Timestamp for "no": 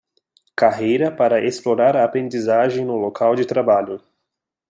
2.83-2.95